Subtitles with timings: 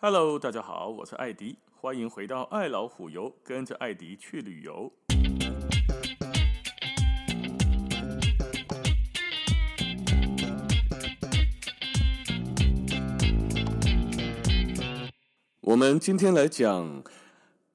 [0.00, 4.92] Hello，大家好，我是艾迪，欢迎回到爱老虎游，跟着艾迪去旅游。
[15.62, 17.02] 我们今天来讲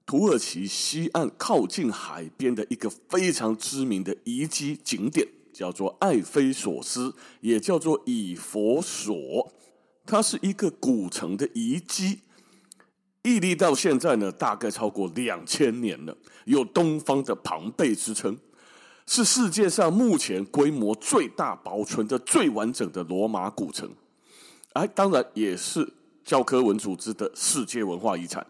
[0.06, 9.52] 土耳其西岸靠近海边的一个非常知名的遗迹景点，叫做艾菲索斯，也叫做以弗所。
[10.06, 12.20] 它是一个古城的遗迹，
[13.24, 18.38] 屹立到现在呢，大概超过两千年了，有“东方的庞贝”之称，
[19.06, 23.94] 是世界上目前规模最大、保存的最完整的罗马古城。
[24.74, 25.94] 哎，当然也是。
[26.26, 28.48] 教科文组织的世界文化遗产，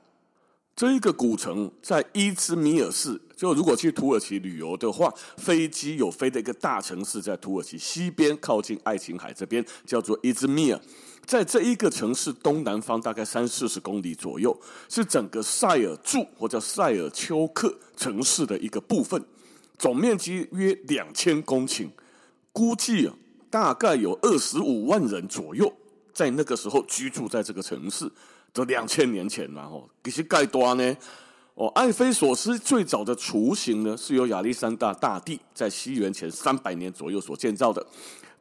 [0.76, 3.20] 这一个古城在伊兹密尔市。
[3.36, 10.80] 就如果去土耳其旅游的话，飞机有飞的一个大城市，在土耳其西边，靠近爱琴海这边，叫做伊兹密尔。
[11.26, 14.56] 在这一个城市东南方大概三四十公里左右，
[14.90, 19.24] 是整个塞尔柱或者塞尔丘克城市的一个部分，
[19.78, 21.90] 总面积约两千公顷，
[22.52, 23.10] 估计
[23.50, 25.72] 大概有二十五万人左右。
[26.14, 28.12] 在那个时候居住在这个城市，
[28.54, 30.96] 这两千年前然后其实盖多呢，
[31.56, 37.84] 哦，艾菲索斯最早的雏形呢，是由亚历山大大帝在西元前三百年左右所建造的。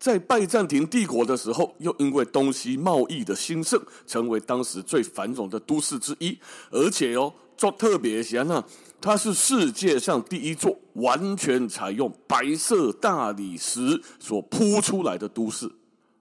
[0.02, 6.36] 在拜占庭帝国的时候，又因为东西贸易的兴盛，成为当时最繁荣的都市之一。
[6.72, 8.64] 而且哦，做特别些呢，
[9.00, 15.70] 它是世界上第一座完全采用白色大理石所铺出来的都市。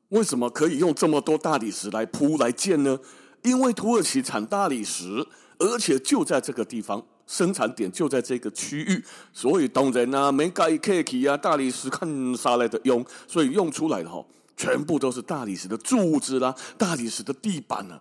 [0.10, 3.00] 为什么可以用这么多大理石来铺来建呢？
[3.42, 5.26] 因为土耳其产大理石，
[5.58, 9.02] 而且就在这个地方生产点就在这个区域，
[9.32, 14.22] 所以当然啊，没盖客气啊，大理石看啥来的用，所以用出来的哈，
[14.58, 17.98] 全部都是大理石的柱子啦，大理石的地板呢。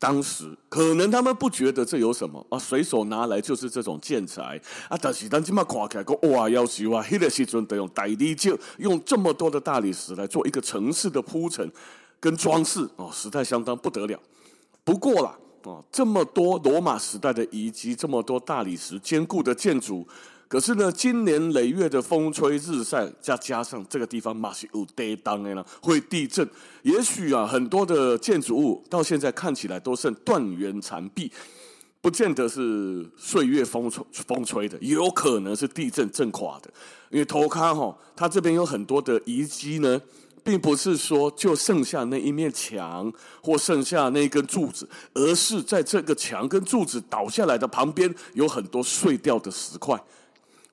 [0.00, 4.98] 当时可能他们不觉得这有什么啊，随手拿来就是这种建材啊。
[5.00, 11.70] 但是当今嘛看起来哇，要死哇，那个时阵得用大理石，用这么多的大理石来做一个城市的铺陈
[12.18, 14.18] 跟装饰哦，实在相当不得了。
[14.82, 20.06] 不过啦，哦，这么多罗马时代的遗迹，这么多大理石坚固的建筑。
[20.46, 26.48] 可是呢，经年累月的风吹日晒，再加上这个地方马是有地当的呢，会地震。
[26.82, 31.32] 也许啊，很多的建筑物到现在看起来都剩断垣残壁，
[32.00, 36.70] 不见得是岁月风吹风吹的，也有可能是地震震垮的。
[37.10, 40.00] 因为头卡哈，它这边有很多的遗迹呢，
[40.44, 43.10] 并不是说就剩下那一面墙
[43.42, 49.98] 或剩下那一根柱子，而是在这个墙跟柱子倒下来的旁边，有很多碎掉的石块。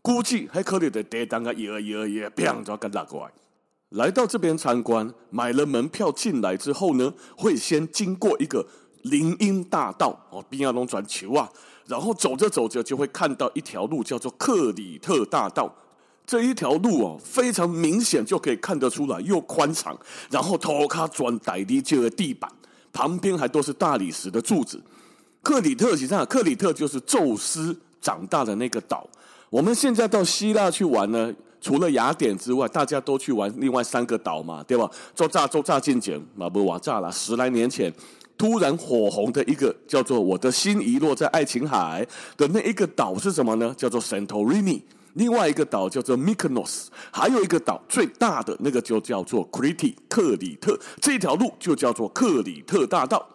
[0.02, 3.32] 估计还可以的，得当个一二一二一，砰就要跟打过来。
[3.90, 8.66] 来到这边参观，买了门票进来之后呢，会先经过一个
[9.04, 11.50] 林荫大道哦，边亚龙转球啊，
[11.86, 15.74] 然后走着走着就会看到一条路，叫做克里特大道。
[16.26, 19.98] 这一条路哦，非常明显就可以看得出来，又宽敞，
[20.30, 22.50] 然后头卡砖带的这个地板，
[22.94, 24.82] 旁边还都是大理石的柱子。
[25.42, 29.10] 克里特实际上，克里特就是宙斯长大的那个岛。
[29.50, 34.90] 我们现在到希腊去玩呢，除了雅典之外，大家都去玩另外三个岛嘛，对吧？
[35.14, 37.12] 做炸做炸进简嘛不瓦炸了。
[37.12, 37.92] 十来年前，
[38.38, 42.08] 突然火红的一个叫做“我的心遗落在爱琴海”
[42.38, 43.74] 的那一个岛是什么呢？
[43.76, 44.82] 叫做 Santorini。
[45.14, 50.80] 另外一个岛叫做 Mykonos，还有一个岛最大的那个就叫做 Crete 克里特。
[51.02, 53.28] 这条路就叫做克里特大道。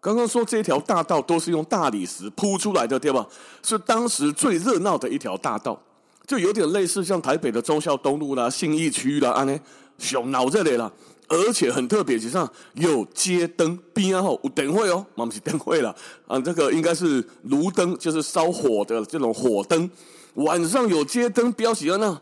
[0.00, 3.24] 刚刚说这条大道都是用大理石铺出来的，对吧？
[3.62, 5.80] 是当时最热闹的一条大道，
[6.26, 9.56] 就有点类似像台北的忠孝东路啦、信义区啦，安呢，
[9.98, 10.92] 熊脑这里了。
[11.32, 12.36] 而且很特别，其实
[12.74, 19.90] 有街灯，边后有灯会哦，妈不是灯会了啊，这个应该是炉灯，就是烧火的这种火灯。
[20.34, 22.20] 晚上有街灯，表示呢，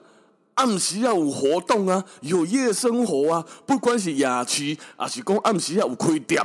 [0.54, 6.41] 暗时要有活动啊，有夜生活啊，不管是夜市，还是讲暗时要有开店。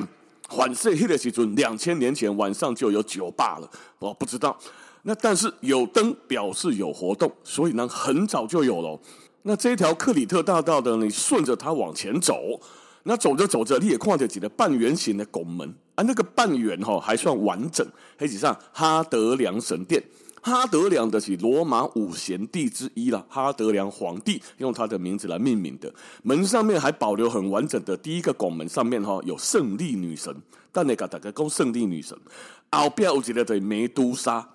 [0.50, 3.70] 反正那个时阵，两千年前晚上就有酒吧了，
[4.00, 4.58] 我不知道。
[5.04, 9.00] 那但是有灯表示有活动，所以呢很早就有了。
[9.48, 12.60] 那这条克里特大道的，你顺着它往前走，
[13.04, 17.86] 那走着走着你也看见几个半圆形的拱门啊，那个半圆哈还算完整，
[18.18, 20.04] 黑纸上哈德良神殿。
[20.42, 25.94] 哈德良的是罗马五贤帝之一了，哈德良皇帝用他的名字来命名的。
[26.24, 30.36] 门上面还保留很完整的第一个拱门，上面哈有胜利女神，
[30.72, 32.18] 但那个大概讲胜利女神。
[32.72, 34.48] 后边有一个的梅都莎。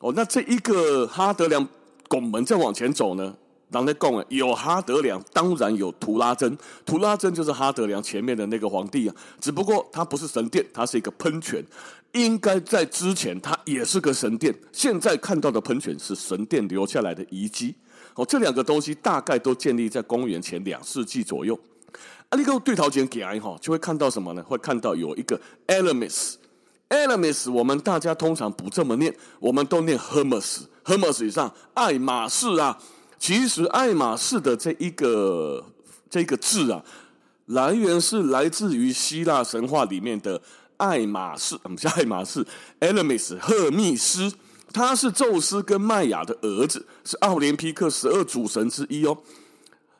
[0.00, 1.66] 哦，那这一个哈德良
[2.08, 3.34] 拱门再往前走呢，
[3.70, 6.56] 人在讲诶，有哈德良，当然有图拉真。
[6.84, 11.64] 图拉真就是哈德良前面的那个皇帝啊，只不过他不是神殿，他是一个喷泉。
[12.12, 14.54] 应该在之前，他也是个神殿。
[14.72, 17.74] 现在看到的喷泉是神殿留下来的遗迹。
[18.14, 21.58] 哦，这两个东西大概都建立在公元前两世纪左右。
[22.30, 24.42] 啊，你个对头前给哈，就会看到什么呢？
[24.42, 32.78] 会看到有一个 Elemis，Elemis，我们大家通常不这么念，我们都念 Hermes，Hermes 以上爱马仕啊。
[33.18, 35.64] 其实爱马仕的这一个
[36.08, 36.82] 这个字啊，
[37.46, 40.40] 来源是来自于希腊神话里面的
[40.76, 42.46] 爱马仕，我们叫爱马仕
[42.80, 44.32] Elemis 赫密斯，
[44.72, 49.16] 他是宙斯跟麦雅的儿子，是奥林匹克十二主神之一哦。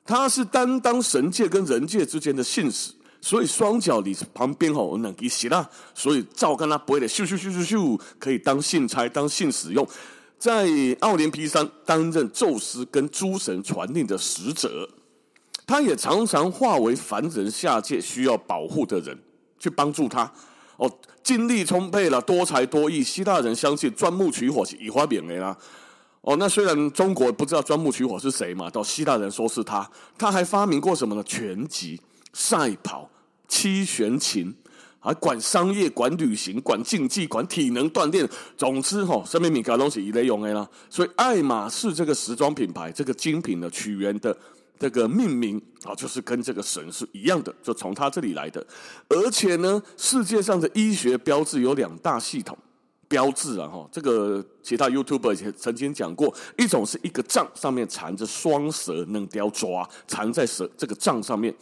[0.04, 9.84] 他是担当神界跟人界之间的信使，所以双脚里旁边哦能给希腊，所以照看他不会的咻咻咻咻咻，可以当信差当信使用。
[10.38, 10.68] 在
[11.00, 14.88] 奥林匹山担任宙斯跟诸神传令的使者，
[15.66, 19.18] 他也常常化为凡人下界需要保护的人，
[19.58, 20.30] 去帮助他。
[20.76, 20.90] 哦，
[21.22, 23.02] 精力充沛了，多才多艺。
[23.02, 25.56] 希腊人相信钻木取火是以花免媒啦。
[26.20, 29.90] 哦，那虽然中国不知道钻木取火是谁嘛，到希腊人说是他。
[30.18, 31.22] 他还发明过什么呢？
[31.24, 32.00] 拳击、
[32.32, 33.10] 赛跑、
[33.48, 34.54] 七弦琴。
[35.06, 40.68] 还管商业、管旅行、管竞技、管体能锻炼，总之哈，上面米卡东西一类用的啦。
[40.90, 44.36] 所以爱马仕这个时装品牌，这个精品的起源的
[44.80, 48.66] 这个命名啊，就是跟这个神是一样的，就从他这里来的。
[49.08, 52.58] 而且呢，世界上的医学标志有两大系统
[53.06, 61.52] 标志啊，哈，这个其他 YouTuber 也曾经讲过，一种是一个杖上面缠着双蛇，能雕抓缠在蛇这个杖上面；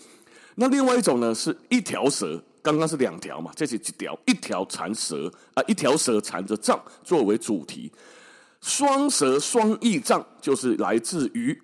[0.54, 2.42] 那另外一种呢，是一条蛇。
[2.64, 4.18] 刚刚是两条嘛，这是几条？
[4.24, 7.92] 一条缠蛇啊，一条蛇缠着杖作为主题，
[8.62, 11.60] 双蛇双翼杖就是来自于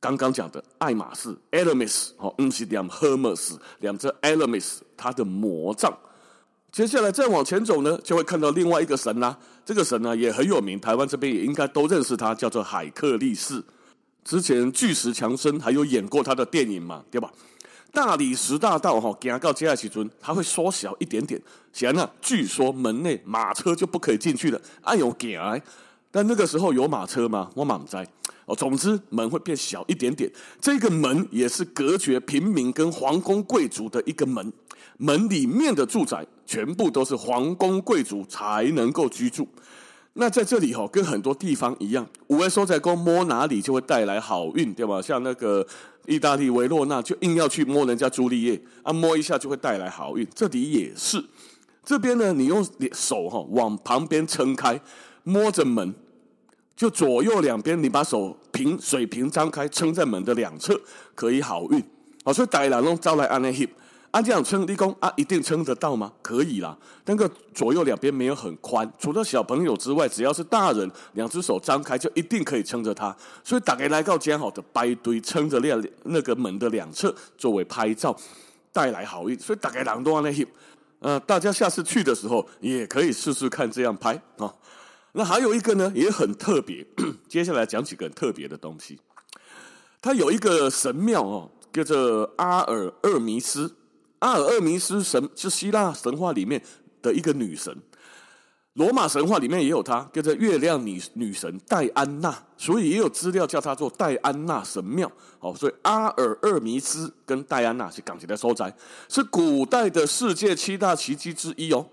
[0.00, 5.96] 刚刚讲的爱马仕 Elemis 哦，不是两 Hermes 两只 Elemis 它的魔杖。
[6.72, 9.38] 接下来再往前走呢，就会看到另外一个神啦、啊。
[9.64, 13.62] 这个神呢也很有名，台湾这边也应该都认识他，叫做海克力士。
[14.24, 17.32] 之前巨石强森还有演过他的电影嘛，对吧？
[17.90, 21.40] 大理石大道哈，行到接下去尊，它会缩小一点点。
[21.72, 24.60] 显然，据说门内马车就不可以进去了。
[24.82, 25.60] 哎呦，行！
[26.10, 27.50] 但那个时候有马车吗？
[27.54, 28.06] 我满在
[28.44, 28.54] 哦。
[28.54, 30.30] 总之，门会变小一点点。
[30.60, 34.52] 这个门也是隔绝平民跟皇宫贵族的一个门。
[34.98, 39.48] 门里面的住宅全部都是皇宫贵族才能够居住。
[40.14, 45.00] 那在这里哈，跟很多地方一样，五位收在公摸哪里就会带来好运，对吧？
[45.00, 45.66] 像那个。
[46.08, 50.26] 意大利维罗纳就硬要去摸人家朱丽叶啊，摸一下就会带来好运。
[50.34, 51.22] 这里也是，
[51.84, 54.80] 这边呢，你用手哈往旁边撑开，
[55.22, 55.94] 摸着门，
[56.74, 60.80] 就左右两边，你把手平水平张开，撑在门的两侧，
[61.14, 61.84] 可以好运。
[62.24, 63.68] 好，所以大人拢招来安尼翕。
[64.10, 66.10] 啊，这样撑立功啊，一定撑得到吗？
[66.22, 73.14] 可以啦，那个左右两边没有很宽，除了小朋友之外，只要是大人，两只手张开就一定可以撑着它。
[73.44, 78.16] 所以大家来到讲好的摆堆撑着那那个门的两侧，作为拍照
[78.72, 79.38] 带来好运。
[79.38, 80.46] 所以大家人都安尼翕，
[81.00, 84.54] 呃，大家下次去的时候也可以试试看这样拍啊、
[85.12, 86.86] 那还有一个呢，也很特别，
[87.28, 88.98] 接下来讲几个很特别的东西。
[90.00, 93.74] 它有一个神庙哦，叫做阿尔厄弥斯。
[94.20, 96.60] 阿尔厄弥斯神是希腊神话里面
[97.00, 97.76] 的一个女神，
[98.72, 105.10] 罗马神话里面也有她，叫做月亮女女神戴安娜，所以也有资料叫她做戴安娜神庙。
[105.38, 108.74] 好，所以阿尔厄弥斯跟戴安娜是港籍的所在，
[109.08, 111.86] 是古代的世界七大奇迹之一哦。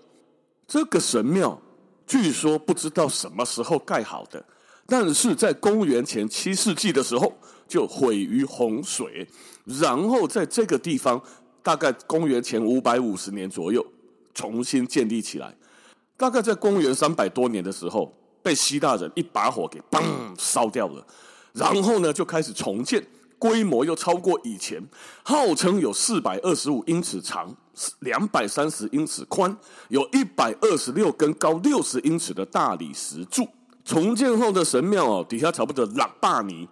[0.66, 1.60] 这个神庙
[2.08, 4.44] 据说不知道什么时候盖好的，
[4.86, 7.32] 但是在公元前七世纪的时候
[7.68, 9.28] 就毁于洪水，
[9.64, 11.22] 然后在这个地方。
[11.66, 13.84] 大概公元前五百五十年左右
[14.32, 15.52] 重新建立起来，
[16.16, 20.00] 大概在公元三百多年的时候被希腊人一把火给嘣
[20.38, 21.04] 烧掉了，
[21.52, 23.04] 然后呢就开始重建，
[23.36, 24.80] 规模又超过以前，
[25.24, 27.52] 号称有四百二十五英尺长，
[27.98, 29.58] 两百三十英尺宽，
[29.88, 33.44] 有一百二十六根高六十英尺的大理石柱。
[33.84, 36.68] 重建后的神庙哦，底下差不多喇叭泥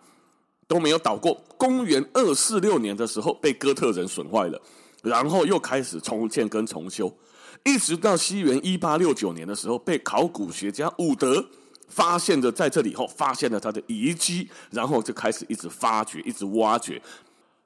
[0.69, 1.43] 都没有倒过。
[1.59, 4.63] 公元二四六年的时候被哥特人损坏了。
[5.05, 7.15] 然后又开始重建跟重修，
[7.63, 11.45] 一直到西元一八六九年的时候，被考古学家伍德
[11.89, 17.01] 发现的，在这里后发现了他的遗迹，然后就开始一直发掘，一直挖掘。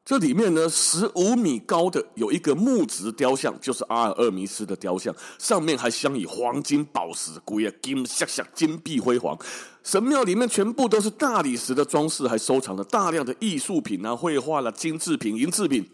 [0.05, 9.39] 这里面呢，十五米高的有一个木质雕像，就是阿尔厄弥斯的雕像，上面还镶以黄金宝石，古也金闪闪，金碧辉煌。
[9.85, 15.87] 神庙里面全部都是大理石的装饰，还收藏了大量的艺术品啊、绘画啦、金制品、银制品。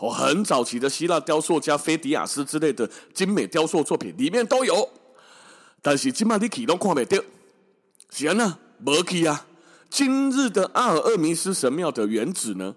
[0.00, 4.88] 哦，很早期的希腊雕塑家菲迪亚斯之类的精美雕塑作品里面都有。
[5.82, 7.18] 但是今麦你去都看不到，
[8.10, 9.46] 是安那没去啊。
[9.90, 12.74] 今日的阿尔厄弥斯神庙的原址呢？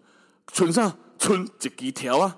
[0.52, 2.36] 村上村一几条啊，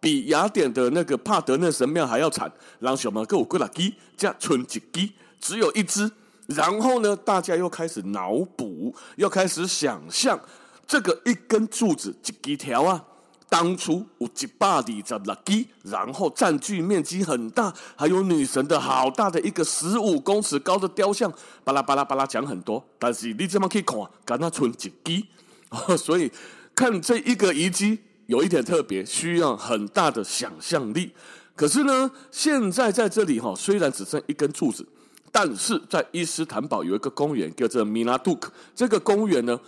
[0.00, 2.52] 比雅典的那个帕德嫩神庙还要惨。
[2.80, 6.10] 让小马哥我过来鸡加村几鸡，只有一只。
[6.46, 10.38] 然后呢，大家又开始脑补，又开始想象
[10.86, 13.04] 这个一根柱子一几条啊，
[13.48, 21.32] 当初有一百二十六基，然后占据面积很大，还有女神的好大的一个十五公尺高的雕像，
[21.64, 22.84] 巴拉巴拉巴拉讲很多。
[22.98, 23.98] 但是你这么可以看？
[24.24, 25.26] 跟那存几基，
[25.96, 26.30] 所以。
[26.78, 31.10] 看这一个遗迹有一点特别，需要很大的想象力。
[31.54, 34.86] 可是呢，现在在这里哈，虽然只剩一根柱子，
[35.32, 38.52] 但是在伊斯坦堡有一个公园叫做米拉杜克。
[38.74, 39.58] 这个公园呢，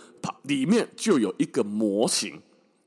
[0.43, 2.39] 里面就有一个模型，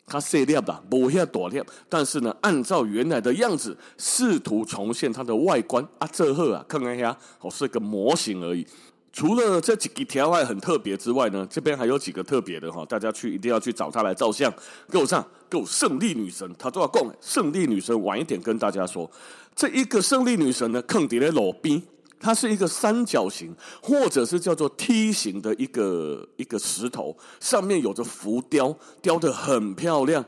[0.06, 8.66] 它碎裂吧，不会多裂，但是呢，按照原来的样子，试图重现它的外观啊，这贺啊，看看一下，哦，是个模型而已。
[9.14, 14.52] 除了这几个条外很特别之外呢，这边还有几个特别的哈，大家去一定要去找他来照相。
[14.90, 17.14] 给我上，给我胜利女神，她都要供。
[17.20, 19.10] 胜利女神晚一点跟大家说，
[19.54, 21.82] 这一个胜利女神呢，坑底的裸冰，
[22.22, 23.52] 它是一个三角形
[23.82, 30.24] 或者是叫做梯形的一个一个石头，上面有着浮雕，雕得很漂亮。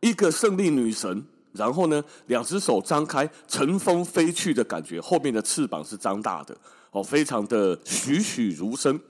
[0.00, 6.56] 一个胜利女神，然后呢，两只手张开，乘风飞去的感觉，后面的翅膀是张大的。
[6.92, 9.00] 哦，非常的栩栩如生，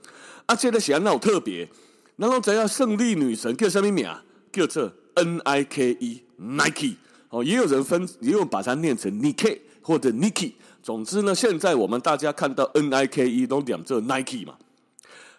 [0.47, 1.69] 啊，这个显然那种特别。
[2.15, 2.67] 然后怎样？
[2.67, 4.23] 胜利女神叫什么名啊？
[4.51, 6.95] 叫做 N I K E Nike。
[7.29, 10.53] 哦，也有人分，也有把它念成 Nike 或者 Nike。
[10.85, 14.53] 总之呢，现在我们大家看到 N I K E 都念这 Nike 嘛。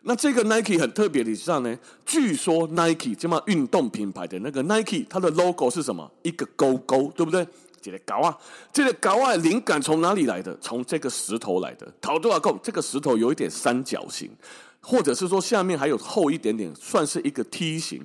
[0.02, 6.10] 那这个 Nike 很特别的是呢，据说 Nike 这么运动品牌的那个 Nike，它的 logo 是什么？
[6.22, 7.46] 一个勾勾，对不对？
[7.80, 8.36] 这个高啊，
[8.72, 10.58] 这个高啊，灵感从哪里来的？
[10.60, 11.86] 从这个石头来的。
[12.00, 14.28] 陶多瓦贡这个石头有一点三角形，
[14.80, 18.04] 或者是说下面还有厚一点点，算是一个梯形。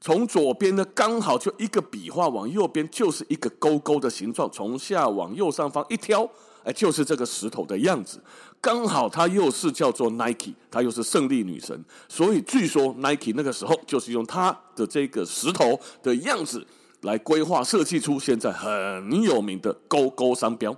[0.00, 4.50] 从左边呢，刚好就一个笔画，往右边就是一个勾勾的形状。
[4.50, 6.28] 从下往右上方一挑，
[6.64, 8.18] 哎，就是这个石头的样子。
[8.60, 16.66] 刚好它又是叫做 Nike，它又是胜利女神，所以据说 Nike 那个时候就是用它的这个石头的样子。
[17.02, 20.74] 来规划设计出现在很有名的勾勾商标，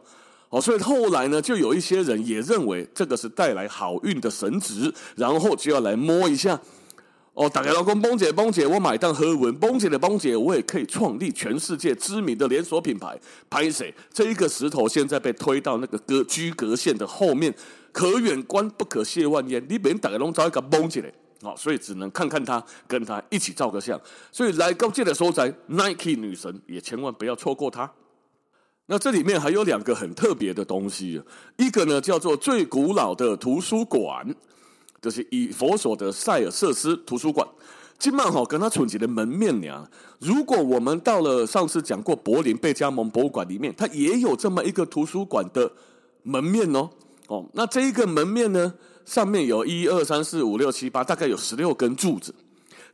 [0.48, 6.60] 哦，所以后来呢，就有一些人也认为这个是带来好运的神职，然后就要来摸一下。
[7.36, 13.14] 哦，大家老公，崩姐，崩姐，我买单喝文，崩姐的崩姐，我也可以创立全世界知名的连锁品牌。
[13.50, 13.92] 拍谁？
[14.10, 17.54] 这一个石头现在被推到那个格居隔线的后面，
[17.92, 19.62] 可远观不可亵玩焉。
[19.68, 21.12] 你别大家拢找一个崩姐嘞。
[21.42, 24.00] 好，所以只能看看他，跟他一起照个相。
[24.32, 27.92] 所以来高阶的时候，在 Nike 女神也千万不要错过她。
[28.86, 31.20] 那这里面还有两个很特别的东西，
[31.58, 34.34] 一个呢叫做最古老的图书馆，
[35.06, 37.46] 就是以佛所的塞尔瑟斯图书馆。
[37.96, 39.88] 金曼好跟他存起的门面呢。
[40.18, 45.70] 如果我们到了上次讲过柏林贝加蒙博物馆里面，它也有这么一个图书馆的
[46.24, 46.90] 门面哦。
[47.28, 48.74] 哦，那这一个门面呢？
[49.04, 52.34] 上面有一二三四五六七八，大概有十六根柱子，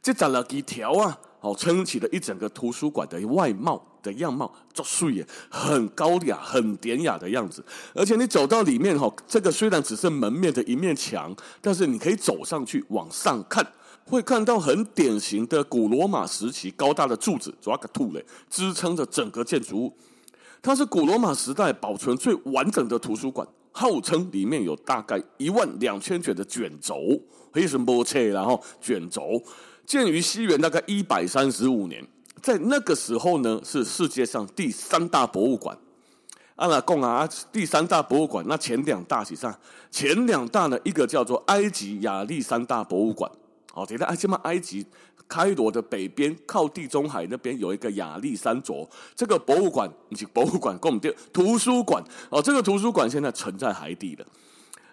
[0.03, 1.19] 这长了几条啊？
[1.41, 7.65] 哦，撑起了一整个图书馆的外貌的样貌，做树也很高雅、很典雅的样子。
[7.95, 13.67] 而且你走到里面哈，这个虽然只是门面的一面墙，但是你可以走上去往上看，
[14.05, 19.97] 会看到很典型的古罗马时期高大的柱子，抓个兔嘞，支撑着整个建筑物。
[20.61, 23.47] 它是古罗马时代保存最完整的图书馆。
[23.75, 27.19] 号称里面有大概一万两千卷的卷轴，
[27.55, 28.29] 为什么不切？
[28.29, 29.43] 然后卷轴
[29.87, 32.07] 建于西元大概一百三十五年，
[32.43, 35.79] 在那个时候呢，是世界上第三大博物馆。
[36.57, 39.59] 阿拉贡啊，第三大博物馆，那前两大是啥？
[39.91, 43.31] 前两大呢，一个叫做埃及亚历山大博物馆。
[43.75, 44.85] 哦，这个埃及嘛，埃及。
[45.29, 54.27] 开罗的北边靠地中海那边有一个亚历山卓，这个博物馆以及博物馆，跟我们的图书馆哦，这个图书馆现在沉在海底了。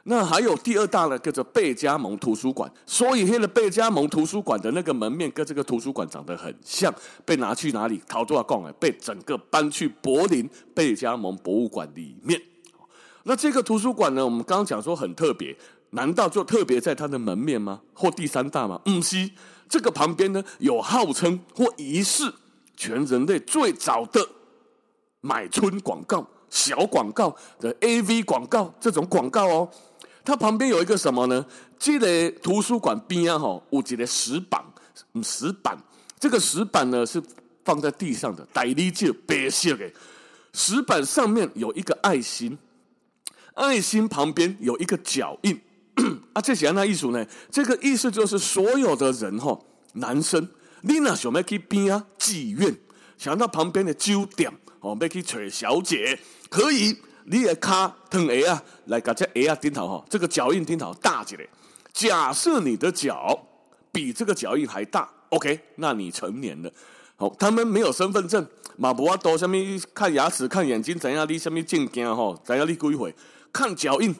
[0.09, 2.67] 那还有第二大呢，叫做贝加蒙图书馆。
[2.83, 6.91] 所以，现在贝加蒙图书馆的那个门面跟这个图书馆长得很像，
[7.23, 8.01] 被拿去哪里？
[8.07, 12.41] 逃多少贡哎，被整个搬去柏林贝加蒙博物馆里面。
[13.25, 15.55] 那这个图书馆呢，我们刚刚讲说很特别，
[15.91, 17.79] 难道就特别在它的门面吗？
[17.93, 18.81] 或第三大吗？
[18.85, 19.33] 嗯，西。
[19.69, 22.33] 这个旁边呢，有号称或疑似
[22.75, 24.27] 全人类最早的
[25.21, 29.69] 买春广告、小广告的 AV 广告这种广告哦。
[30.29, 31.43] 它旁边有一个什么呢？
[31.79, 34.63] 这个图书馆边啊，哈，有一个石板，
[35.24, 35.75] 石板。
[36.19, 37.19] 这个石板呢是
[37.65, 39.91] 放在地上的，大理石白色的。
[40.53, 42.57] 石板上面有一个爱心，
[43.55, 45.59] 爱心旁边有一个脚印。
[46.33, 47.25] 啊，这是哪意思呢？
[47.50, 49.59] 这个意思就是所有的人哈，
[49.93, 50.48] 男生，
[50.81, 52.77] 你那想要去边啊妓院，
[53.17, 56.19] 想到旁边的酒店哦，要去找小姐，
[56.50, 56.95] 可以，
[57.31, 61.45] 你的卡疼鞋啊，来甲这鞋啊顶头哈，这个脚印顶头大起来。
[61.93, 63.39] 假设你的脚
[63.91, 66.71] 比这个脚印还大，OK，那你成年了。
[67.15, 68.43] 好，他们没有身份证，
[68.77, 69.55] 马不阿多，什么
[69.93, 71.27] 看牙齿、看眼睛，怎样？
[71.29, 72.36] 你什么证件吼？
[72.43, 72.67] 怎样？
[72.67, 73.13] 你归回
[73.53, 74.15] 看脚印。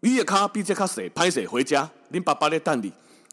[0.00, 2.90] 你的卡比这卡谁拍谁回家，你爸爸在等你。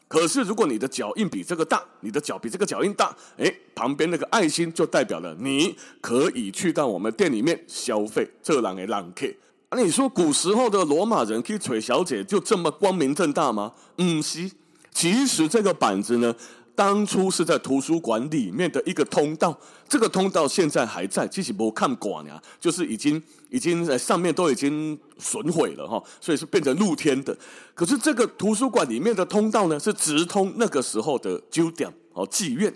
[0.08, 8.30] 可是如果你的脚印比这个大，你的脚比这个脚印大，哎，旁边那个爱心就代表了你可以去到我们店里面消费。
[8.42, 9.26] 这狼的浪客，
[9.70, 13.72] 那，你说古时候的罗马人去娶小姐就这么光明正大吗？
[13.98, 14.50] 嗯，是。
[14.92, 16.34] 其实这个板子呢。
[16.76, 27.36] 当初是在图书馆里面的一个通道，这个通道现在还在，其实没看管呀，就是已经已经在上面都已经损毁了哈，所以是变成露天的。
[27.74, 32.72] 可是这个图书馆里面的通道呢，是直通那个时候的酒店哦妓院。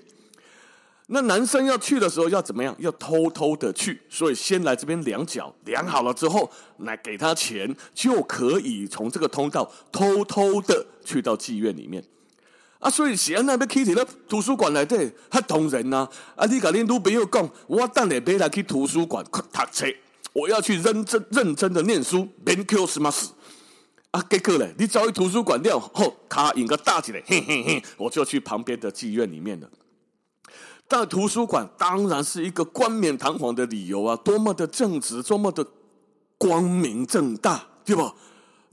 [1.09, 2.75] 那男生要去的时候要怎么样？
[2.79, 12.03] 要偷偷的去，所以先来这边量脚，量好了之后来给他钱，就可以从这个通道偷偷的去到妓院里面。
[12.81, 16.09] 啊，所以是安那要去伫咧图书馆内底，较同人呐。
[16.35, 19.87] 啊，你甲恁女朋友讲，我等下要来去图书馆去读册，
[20.33, 23.29] 我要去认真认真的念书，勉强什么事？
[24.13, 29.69] 啊，结果咧，你走去图书馆了，吼，卡印个大起来，嘿嘿嘿，我就去旁边的妓院里面了。
[30.89, 35.65] 但图书馆当然是一个冠冕堂皇的理由啊，多么的正直，多么的
[36.39, 38.15] 光明正大，对吧？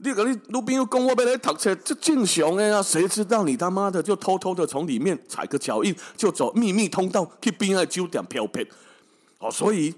[0.00, 2.80] 你跟你女朋友讲，我要来读册，这正常的啊！
[2.80, 8.62] 谁知道你他妈的就偷偷的从里面踩个脚印，就走秘密通道去边个酒店漂泊。
[9.40, 9.92] 哦，所以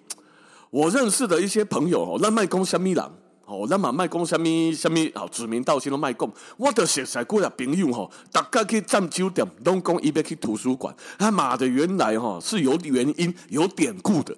[0.70, 3.04] 我认识的一些朋友哦，那卖讲什么人
[3.44, 6.32] 哦，那嘛卖讲什么什么哦，指名道姓的卖讲。
[6.56, 10.94] 我的熟识过来朋友吼，大家去占酒店，拢讲伊要去图书馆。
[11.18, 14.34] 他妈的，原来哈是有原因、有典故的。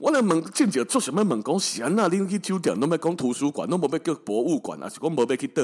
[0.00, 1.60] 我来问，正做什么问讲？
[1.60, 5.62] 是安那恁去酒店，拢要讲图书馆，拢无要叫博物馆，还是讲无要去倒？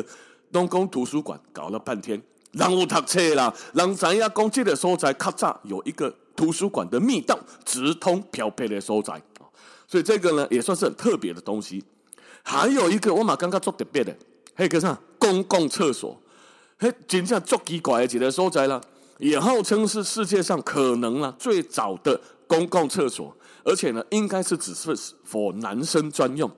[0.51, 2.23] 拢讲图书馆，搞了半天，
[2.53, 9.21] 人有读册啦，人知影讲这个所在较早有一个图书馆的密道，直通漂泊的所在。
[9.89, 11.83] 所以这个呢，也算是很特别的东西。
[12.43, 14.15] 还有一个，我嘛感觉做特别的，
[14.59, 15.01] 迄个啥？
[15.19, 16.21] 公共厕所，
[16.79, 18.79] 嘿，真正足奇怪的一个所在啦，
[19.19, 23.35] 也号称是世界上可能啦最早的公共厕所。
[23.67, 26.49] 而且呢，应该是只是否男生专用。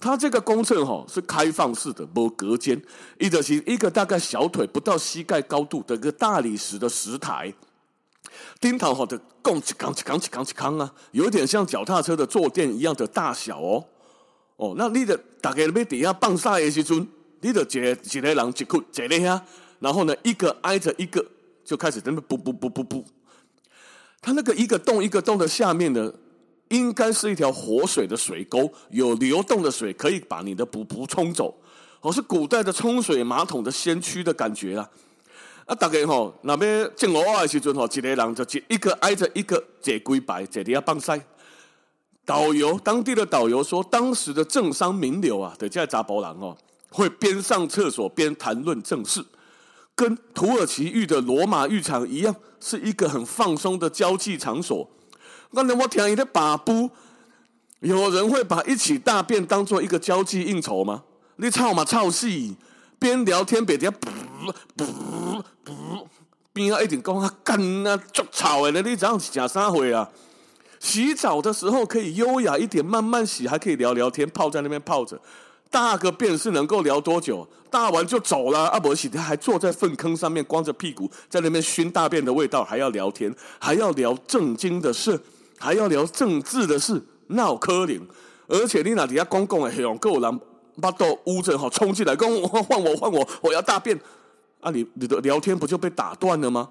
[0.00, 2.82] 它这个公厕哈是开放式的，没隔间，
[3.20, 7.54] 一个是一个大概小腿不到膝盖高度的一个大理石的石台，
[8.60, 13.84] 钉头好的拱起扛起扛起扛起扛啊，有点像脚踏车的坐垫一样的大小哦。
[14.56, 17.06] 哦，那你的大概要底下放啥的时阵，
[17.42, 19.40] 你的一个一个人一哭坐在遐，
[19.78, 21.24] 然后呢一个挨着一个
[21.64, 23.04] 就开始在那噗噗噗噗噗。
[24.20, 26.12] 它那个一个洞一个洞的下面呢。
[26.68, 31.54] 应该是一条活水的水沟，有流动的水可以把你的噗噗冲走，
[32.00, 34.90] 哦，是古代的冲水马桶的先驱的感觉啊！
[35.66, 41.20] 啊，大家吼，那边进屋的时阵吼，一个人就一个挨着一个坐几排，坐底下放晒。
[42.26, 46.56] 导游当地的导游说，当时的政商名流啊，在这查甫人哦，
[46.90, 49.22] 会边上厕所边谈论政事，
[49.94, 54.88] 跟土耳其浴的罗马浴场一样，是一个很放松的交际场所。
[55.54, 56.90] 刚才我听一个把布，
[57.80, 61.04] 有人会把一起大便当做一个交际应酬吗？
[61.36, 62.56] 你操嘛操戏！
[62.98, 64.08] 边聊天边在噗
[64.76, 66.06] 噗噗，
[66.52, 70.08] 边啊一点讲啊干啊足臭的，你这样讲啥会啊？
[70.80, 75.20] 洗澡的时候可以优雅一点，慢慢洗，还可以聊聊天，泡在那边泡着。
[75.70, 77.46] 大个便是能够聊多久？
[77.68, 78.68] 大完就走了。
[78.68, 85.20] 阿伯洗他还坐在粪坑上面，光着屁股在那边熏大便的味道，还要聊天，还要聊正经的事。
[85.58, 88.00] 还要聊政治的事，闹柯林，
[88.46, 90.40] 而且你那底下公共的黑龙够人
[90.80, 93.98] 把到屋子哈冲进来，跟我换我换我，我要大便
[94.60, 94.70] 啊！
[94.70, 96.68] 你你的聊天不就被打断了吗？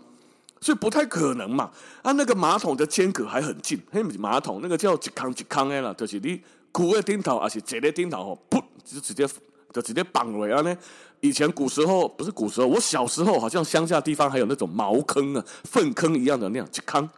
[0.60, 1.70] 所以不太可能嘛！
[2.02, 6.42] 啊，那个马桶的间隔还很近，嘿，马桶那个叫一坑一坑的啦，就是你
[6.72, 9.28] 裤的顶头还是坐的顶头吼，噗，就直接
[9.74, 10.62] 就直接绑了啊！
[10.62, 10.78] 呢，
[11.20, 17.10] 以前古时候不是古时候，我小时候好像乡下地方还有那种茅坑啊、粪坑一样的那样一坑。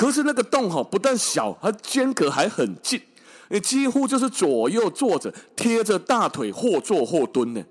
[0.00, 2.98] 可是那个洞哈，不但小，它间隔还很近，
[3.50, 7.62] 你几乎就是左右坐着贴着大腿，或坐或蹲呢。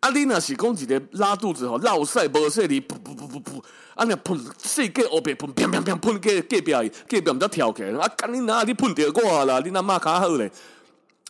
[0.00, 3.62] 阿丽娜是讲一个拉肚子吼，绕赛无说你噗噗噗噗噗，
[3.94, 6.72] 啊那喷世界欧别喷，砰砰砰喷给隔壁，
[7.06, 10.50] 隔壁唔得跳起来，啊干你哪你喷掉我啦，你那骂卡好嘞。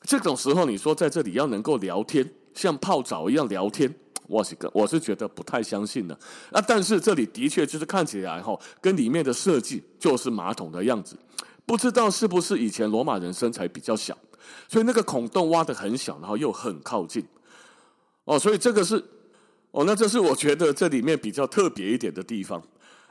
[0.03, 3.93] 这种时候，你说在这里要能够聊天，像泡澡一样聊天，
[4.31, 6.17] 我是个我是觉得不太相信的。
[6.53, 11.17] 那，但是这里的确就是看起来哈，跟里面的设计就是马桶的样子，
[11.67, 14.17] 不知道是不是以前罗马人身材比较小，
[14.69, 17.27] 所以那个孔洞挖得很小，然后又很靠近。
[18.25, 19.05] 哦，所以这个是，
[19.73, 22.63] 哦，那这是我觉得这里面比较特别一点的地方。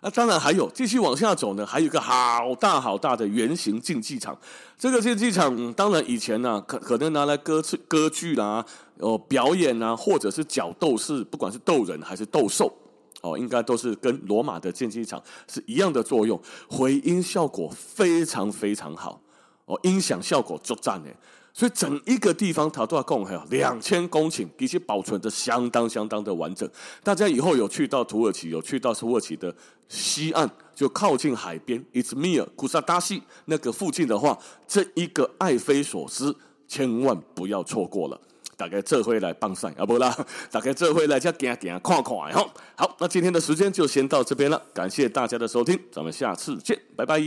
[0.02, 4.38] 那当然还有，继续往下走呢，还有一个好大好大的圆形竞技场。
[4.78, 8.66] 这个竞技场，嗯，当然以前呢，可可能拿来歌剧、歌剧啦，
[9.00, 12.74] 哦，表演啊，或者是角斗士，不管是斗人还是斗兽，
[13.22, 19.20] 哦，应该都是跟罗马的竞技场是一样的作用，回音效果非常非常好，
[19.66, 21.14] 哦，音响效果足赞诶。
[21.60, 26.66] 所以整一个地方，它都要共还有两千公顷，其实保存的相当相当的完整。
[27.04, 29.54] 大家以后有去到土耳其，有去到土耳其的
[29.90, 36.34] 西岸，就靠近海边伊兹密尔、库萨达西那个附近的话，这一个艾菲索斯
[36.66, 38.18] 千万不要错过了。
[38.56, 40.16] 大概这回来帮赛啊，不啦，
[40.50, 42.50] 大概这回来再行行看看哈。
[42.78, 47.20] 好，那今天的时间就先到这边了，感谢大家的收听，咱们下次见，拜拜。